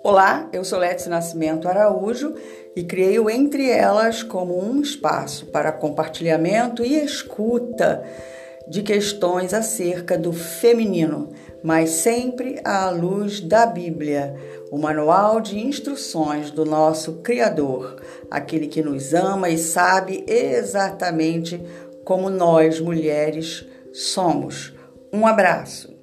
[0.00, 2.32] Olá, eu sou Letícia Nascimento Araújo
[2.74, 8.04] e criei o Entre Elas como um espaço para compartilhamento e escuta
[8.68, 11.30] de questões acerca do feminino,
[11.64, 14.36] mas sempre à luz da Bíblia,
[14.70, 21.60] o manual de instruções do nosso Criador, aquele que nos ama e sabe exatamente
[22.04, 24.72] como nós mulheres somos.
[25.12, 25.97] Um abraço.